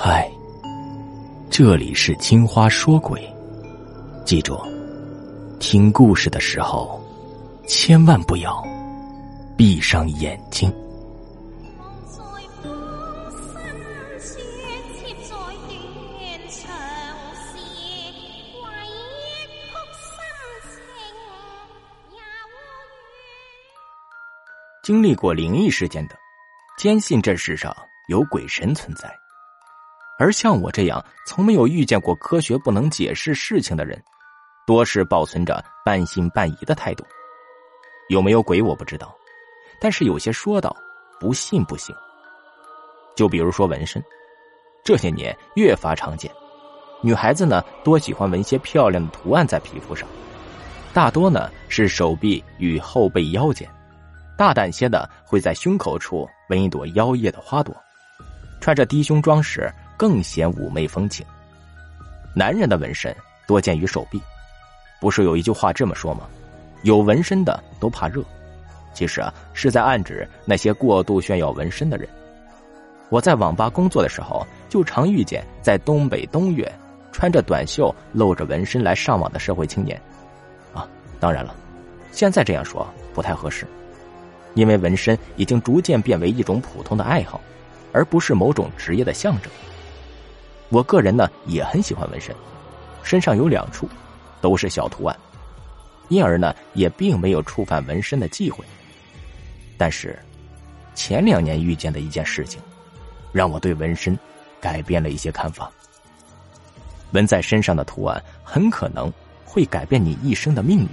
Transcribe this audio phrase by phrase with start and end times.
[0.00, 0.30] 嗨，
[1.50, 3.20] 这里是青花说鬼，
[4.24, 4.56] 记住，
[5.58, 7.04] 听故事的时候
[7.66, 8.64] 千万不要
[9.56, 10.72] 闭上眼睛。
[24.84, 26.14] 经历过灵异事件的，
[26.78, 27.76] 坚信这世上
[28.06, 29.12] 有鬼神存在。
[30.18, 34.02] 而像我这样从没有遇见过科学不能解释事情的人，
[34.66, 37.06] 多是保存着半信半疑的态度。
[38.08, 39.14] 有没有鬼我不知道，
[39.80, 40.76] 但是有些说道
[41.20, 41.94] 不信不行。
[43.14, 44.02] 就比如说纹身，
[44.82, 46.32] 这些年越发常见，
[47.00, 50.08] 女孩子呢多喜欢纹些漂亮的图案在皮肤上，
[50.92, 53.68] 大多呢是手臂与后背腰间，
[54.36, 57.72] 大胆些的会在胸口处纹一朵妖艳的花朵，
[58.60, 59.72] 穿着低胸装时。
[59.98, 61.26] 更显妩媚风情。
[62.34, 63.14] 男人的纹身
[63.46, 64.18] 多见于手臂，
[65.00, 66.26] 不是有一句话这么说吗？
[66.84, 68.22] 有纹身的都怕热，
[68.94, 72.08] 其实啊是在暗指那些过度炫耀纹身的人。
[73.08, 76.70] 我在网吧工作的时候，就常遇见在东北东岳
[77.10, 80.00] 穿着短袖、露着纹身来上网的社会青年。
[80.72, 80.86] 啊，
[81.18, 81.52] 当然了，
[82.12, 83.66] 现在这样说不太合适，
[84.54, 87.40] 因为纹身已经逐渐变为一种普通的爱好，
[87.92, 89.50] 而不是某种职业的象征。
[90.70, 92.34] 我个人呢也很喜欢纹身，
[93.02, 93.88] 身上有两处，
[94.40, 95.18] 都是小图案，
[96.08, 98.64] 因而呢也并没有触犯纹身的忌讳。
[99.78, 100.18] 但是，
[100.94, 102.60] 前两年遇见的一件事情，
[103.32, 104.18] 让我对纹身
[104.60, 105.70] 改变了一些看法。
[107.12, 109.10] 纹在身上的图案很可能
[109.44, 110.88] 会改变你一生的命运。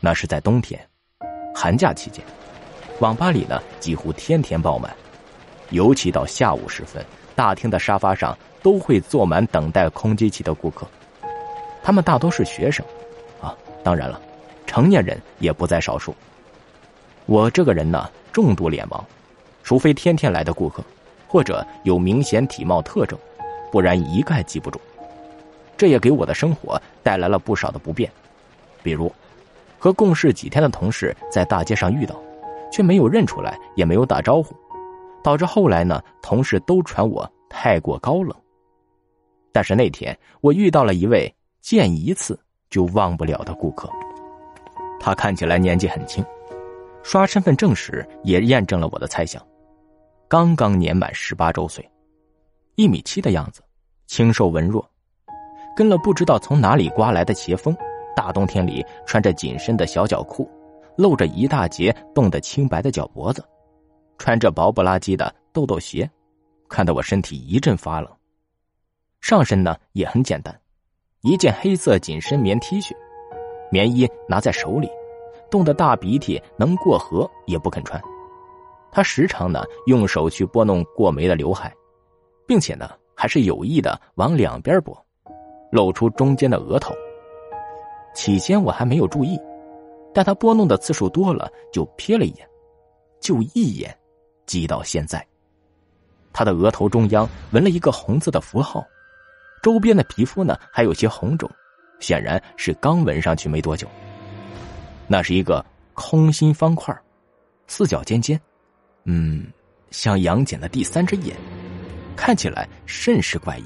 [0.00, 0.84] 那是在冬天，
[1.54, 2.24] 寒假期间，
[2.98, 4.92] 网吧里呢几乎天天爆满，
[5.70, 7.04] 尤其到下午时分。
[7.42, 10.86] 大厅的沙发上都会坐满等待空机器的顾客，
[11.82, 12.86] 他们大多是学生，
[13.40, 14.20] 啊，当然了，
[14.64, 16.14] 成年人也不在少数。
[17.26, 19.02] 我这个人呢，重度脸盲，
[19.64, 20.84] 除非天天来的顾客，
[21.26, 23.18] 或者有明显体貌特征，
[23.72, 24.80] 不然一概记不住。
[25.76, 28.08] 这也给我的生活带来了不少的不便，
[28.84, 29.12] 比如
[29.80, 32.14] 和共事几天的同事在大街上遇到，
[32.70, 34.54] 却没有认出来，也没有打招呼。
[35.22, 38.34] 导致后来呢，同事都传我太过高冷。
[39.52, 42.38] 但是那天我遇到了一位见一次
[42.70, 43.88] 就忘不了的顾客，
[44.98, 46.24] 他看起来年纪很轻，
[47.02, 49.46] 刷身份证时也验证了我的猜想，
[50.26, 51.86] 刚刚年满十八周岁，
[52.76, 53.60] 一米七的样子，
[54.06, 54.88] 清瘦文弱，
[55.76, 57.76] 跟了不知道从哪里刮来的邪风，
[58.16, 60.50] 大冬天里穿着紧身的小脚裤，
[60.96, 63.44] 露着一大截冻得青白的脚脖子。
[64.22, 66.08] 穿着薄不拉几的豆豆鞋，
[66.68, 68.08] 看得我身体一阵发冷。
[69.20, 70.56] 上身呢也很简单，
[71.22, 72.92] 一件黑色紧身棉 T 恤，
[73.68, 74.88] 棉衣拿在手里，
[75.50, 78.00] 冻得大鼻涕能过河也不肯穿。
[78.92, 81.74] 他时常呢用手去拨弄过眉的刘海，
[82.46, 84.96] 并且呢还是有意的往两边拨，
[85.72, 86.94] 露出中间的额头。
[88.14, 89.36] 起先我还没有注意，
[90.14, 92.48] 但他拨弄的次数多了，就瞥了一眼，
[93.20, 93.92] 就一眼。
[94.52, 95.26] 记到现在，
[96.30, 98.86] 他的额头中央纹了一个红色的符号，
[99.62, 101.50] 周边的皮肤呢还有些红肿，
[102.00, 103.88] 显然是刚纹上去没多久。
[105.08, 105.64] 那是一个
[105.94, 106.94] 空心方块，
[107.66, 108.38] 四角尖尖，
[109.04, 109.46] 嗯，
[109.90, 111.34] 像杨戬的第三只眼，
[112.14, 113.64] 看起来甚是怪异。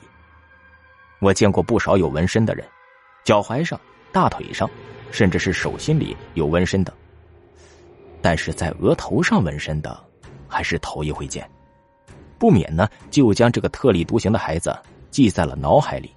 [1.19, 2.65] 我见过不少有纹身的人，
[3.25, 3.81] 脚踝上、
[4.13, 4.71] 大腿上，
[5.11, 6.95] 甚至是手心里有纹身的，
[8.23, 10.06] 但是在额头上纹身的。
[10.57, 11.47] 还是头一回见，
[12.39, 14.75] 不免呢就将这个特立独行的孩子
[15.11, 16.11] 记在了脑海里。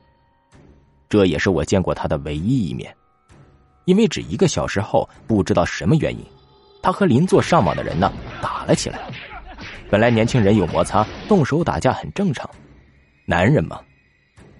[1.10, 2.96] 这也是我见过他的唯一一面，
[3.84, 6.24] 因为只一个小时后，不知道什么原因，
[6.82, 8.98] 他和邻座上网的人呢打了起来。
[9.90, 12.50] 本来年轻人有摩擦、动手打架很正常，
[13.25, 13.81] 男人嘛，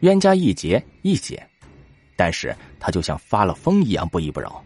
[0.02, 1.42] 冤家宜解宜解，
[2.18, 4.62] 但是他就像发了疯一样不依不饶，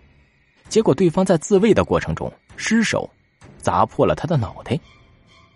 [0.69, 3.07] 结果对方在自卫的过程中失手。
[3.57, 4.77] 砸破了他的脑袋，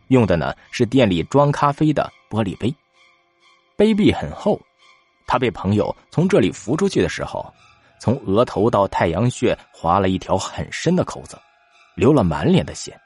[0.08, 2.74] 用的呢是店里装咖啡的玻璃杯，
[3.76, 4.60] 杯壁很厚。
[5.26, 7.54] 他被朋友从这里扶出去的时候，
[8.00, 11.38] 从额头到太阳穴划了一条很深的口子，
[11.96, 12.98] 流了满脸的血。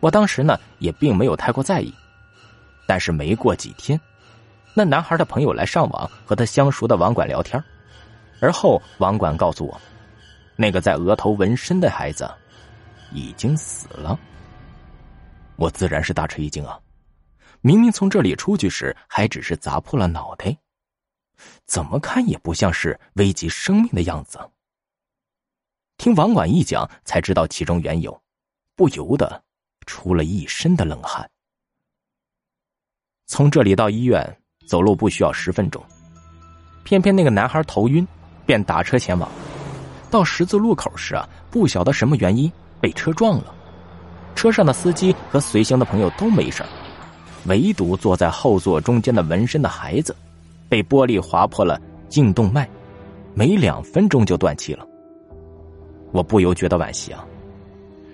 [0.00, 1.92] 我当时呢也并没有太过在意，
[2.86, 4.00] 但是没过几天，
[4.74, 7.62] 那男孩的朋友来上网和他相熟的网管聊天，
[8.40, 9.80] 而后网管告诉我，
[10.56, 12.28] 那个在额头纹身的孩子。
[13.10, 14.20] 已经死了，
[15.58, 16.78] 我自然是大吃一惊啊！
[17.60, 20.56] 明明从这里出去时还只是砸破了脑袋，
[21.66, 24.38] 怎么看也不像是危及生命的样子。
[25.96, 28.22] 听网管一讲，才知道其中缘由，
[28.76, 29.42] 不由得
[29.84, 31.28] 出了一身的冷汗。
[33.26, 35.84] 从这里到医院走路不需要十分钟，
[36.84, 38.06] 偏偏那个男孩头晕，
[38.46, 39.28] 便打车前往。
[40.08, 42.50] 到十字路口时啊，不晓得什么原因
[42.80, 43.52] 被车撞了，
[44.38, 46.62] 车上的司机和随行的朋友都没事
[47.46, 50.14] 唯独坐在后座中间的纹身的孩子，
[50.68, 51.76] 被玻璃划破了
[52.08, 52.68] 颈动脉，
[53.34, 54.86] 没两分钟就断气了。
[56.12, 57.26] 我不由觉得惋惜啊！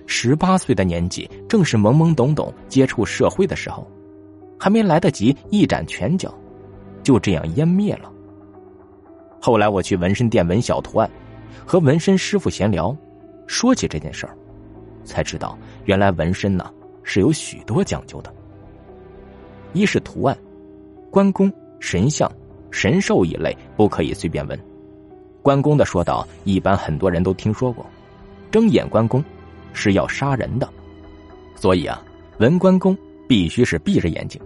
[0.06, 3.87] 十八岁的年纪，正是懵懵懂懂接触社会的时候，
[4.59, 6.35] 还没来得及一展拳脚，
[7.03, 8.11] 就这样湮灭了。
[9.43, 11.11] 后来我去纹身店纹小图案，
[11.67, 12.97] 和纹身师傅闲聊，
[13.47, 14.35] 说起这件事儿，
[15.05, 16.71] 才知道原来纹身呢
[17.03, 18.33] 是有许多讲究的。
[19.73, 20.37] 一是图案，
[21.11, 22.31] 关公、神像、
[22.71, 24.59] 神兽一类不可以随便纹。
[25.43, 27.85] 关公的说道，一般很多人都听说过，
[28.51, 29.23] 睁眼关公
[29.73, 30.69] 是要杀人的，
[31.55, 32.03] 所以啊，
[32.39, 32.97] 纹关公
[33.29, 34.41] 必须是闭着眼睛。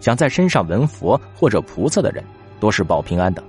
[0.00, 2.22] 想在身上纹佛或者菩萨的人，
[2.60, 3.42] 都是保平安的。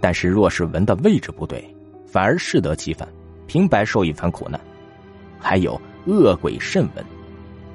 [0.00, 1.64] 但是若是纹的位置不对，
[2.06, 3.08] 反而适得其反，
[3.46, 4.60] 平白受一番苦难。
[5.38, 7.04] 还有恶鬼慎纹，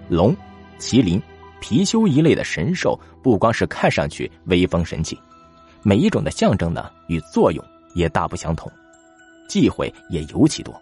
[0.10, 0.36] 龙、
[0.80, 1.22] 麒麟、
[1.62, 5.20] 貔貅一类的神兽，不光是看上去威风神气，
[5.84, 7.64] 每一种的象征呢与作用。
[7.96, 8.72] 也大不相同，
[9.50, 10.80] 忌讳也尤其多。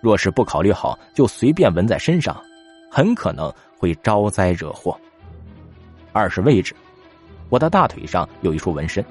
[0.00, 2.40] 若是不考虑好，就随便纹在身上，
[2.88, 4.96] 很可能会招灾惹祸。
[6.12, 6.72] 二是位置，
[7.48, 9.04] 我的大腿上有一处纹身，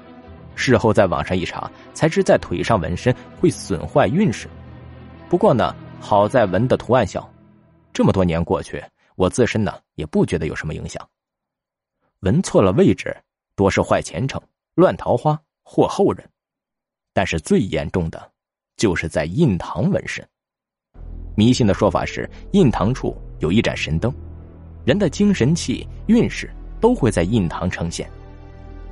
[0.54, 4.48] 事后在网上一查，才知在腿上纹身会损坏运势。
[5.28, 7.28] 不过呢，好在纹的图案小，
[7.92, 8.82] 这么多年过去，
[9.16, 11.08] 我自身呢也不觉得有什么影响。
[12.20, 13.16] 纹错了位置，
[13.54, 14.40] 多是坏前程、
[14.74, 16.28] 乱桃花、祸后人。
[17.12, 18.30] 但是最严重的，
[18.76, 20.26] 就是在印堂纹身。
[21.36, 24.14] 迷信的说法是，印堂处有一盏神灯，
[24.84, 26.50] 人的精神气、运势
[26.80, 28.08] 都会在印堂呈现。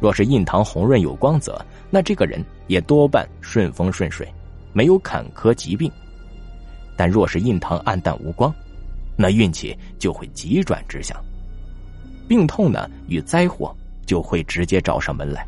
[0.01, 4.27] 若是印堂红润有光泽，那这个人也多半顺风顺水，
[4.73, 5.91] 没有坎坷疾病。
[6.97, 8.55] 但若是印堂暗淡无光，
[9.21, 11.21] 那运气就会急转直下，
[12.29, 13.75] 病痛呢与灾祸
[14.07, 15.45] 就会直接找上门来。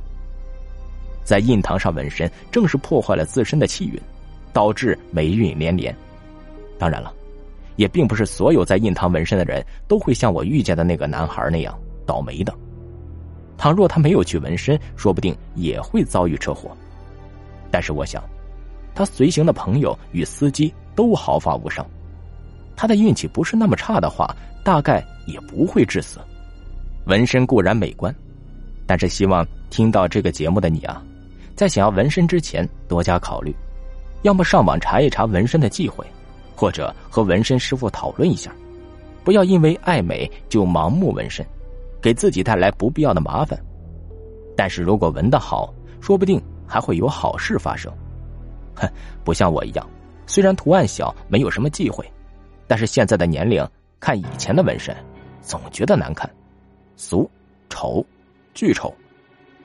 [1.22, 3.96] 在印堂上纹身，正是破坏了自身的气运，
[4.52, 5.94] 导致霉运连连。
[6.80, 7.14] 当然了，
[7.76, 12.52] 也并不是所有在印堂纹身的人都会像我遇见的那个男孩那样倒霉的。
[13.56, 16.76] 倘若他没有去纹身，说不定也会遭遇车祸。
[17.70, 18.20] 但是我想，
[18.96, 21.86] 他随行的朋友与司机都毫发无伤，
[22.80, 24.34] 他的运气不是那么差的话，
[24.64, 26.18] 大概也不会致死。
[27.04, 28.14] 纹身固然美观，
[28.86, 31.04] 但是希望听到这个节目的你啊。
[31.54, 33.54] 在想要纹身之前，多加考虑，
[34.22, 36.06] 要么上网查一查纹身的忌讳，
[36.56, 38.50] 或者和纹身师傅讨论一下，
[39.24, 41.44] 不要因为爱美就盲目纹身，
[42.00, 43.62] 给自己带来不必要的麻烦。
[44.56, 47.92] 但是如果纹的好，说不定还会有好事发生。
[48.74, 48.88] 哼，
[49.22, 49.86] 不像我一样，
[50.26, 52.10] 虽然图案小，没有什么忌讳，
[52.70, 53.66] 但是现在的年龄
[53.98, 54.94] 看以前的纹身，
[55.42, 56.30] 总觉得难看、
[56.94, 57.28] 俗、
[57.68, 58.06] 丑、
[58.54, 58.94] 巨丑。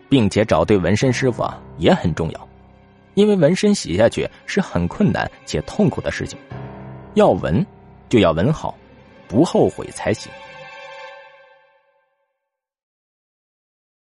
[0.08, 2.48] 并且找对纹身师傅啊也很重要，
[3.16, 6.38] 因为纹身洗下去是很困难且痛苦的事情，
[7.16, 7.66] 要纹
[8.08, 8.78] 就要纹好，
[9.28, 10.32] 不后悔才行。